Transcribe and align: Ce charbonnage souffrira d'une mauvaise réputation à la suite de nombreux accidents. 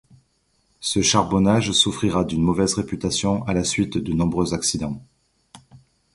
Ce 0.79 1.03
charbonnage 1.03 1.73
souffrira 1.73 2.23
d'une 2.25 2.41
mauvaise 2.41 2.73
réputation 2.73 3.43
à 3.45 3.53
la 3.53 3.63
suite 3.63 3.99
de 3.99 4.13
nombreux 4.13 4.55
accidents. 4.55 4.99